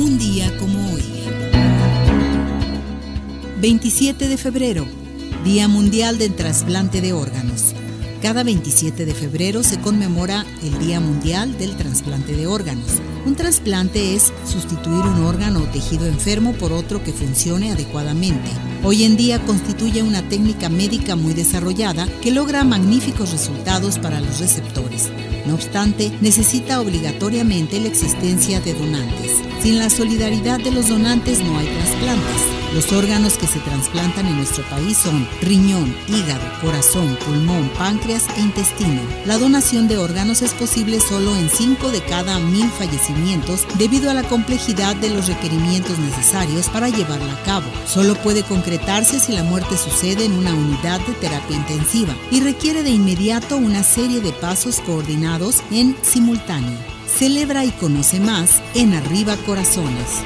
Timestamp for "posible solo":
40.54-41.36